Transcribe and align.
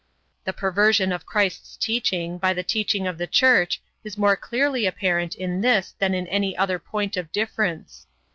The 0.45 0.51
perversion 0.53 1.11
of 1.11 1.27
Christ's 1.27 1.77
teaching 1.77 2.39
by 2.39 2.53
the 2.53 2.63
teaching 2.63 3.05
of 3.05 3.19
the 3.19 3.27
Church 3.27 3.79
is 4.03 4.17
more 4.17 4.35
clearly 4.35 4.87
apparent 4.87 5.35
in 5.35 5.61
this 5.61 5.93
than 5.99 6.15
in 6.15 6.25
any 6.29 6.57
other 6.57 6.79
point 6.79 7.17
of 7.17 7.31
difference. 7.31 8.07